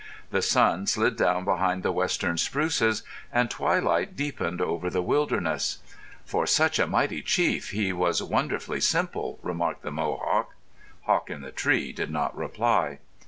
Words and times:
The 0.31 0.41
sun 0.41 0.87
slid 0.87 1.15
down 1.15 1.45
behind 1.45 1.83
the 1.83 1.91
western 1.91 2.39
spruces 2.39 3.03
and 3.31 3.51
twilight 3.51 4.15
deepened 4.15 4.59
over 4.59 4.89
the 4.89 5.03
wilderness. 5.03 5.77
"For 6.25 6.47
such 6.47 6.79
a 6.79 6.87
mighty 6.87 7.21
chief 7.21 7.69
he 7.69 7.93
was 7.93 8.23
wonderfully 8.23 8.81
simple," 8.81 9.37
remarked 9.43 9.83
the 9.83 9.91
Mohawk. 9.91 10.55
Hawk 11.03 11.29
in 11.29 11.41
the 11.41 11.51
Tree 11.51 11.93
did 11.93 12.09
not 12.09 12.35
reply. 12.35 12.97